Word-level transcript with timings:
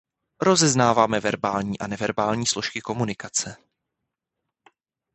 Rozeznáváme 0.41 1.19
verbální 1.19 1.79
a 1.79 1.87
neverbální 1.87 2.47
složky 2.47 2.81
komunikace. 2.81 3.55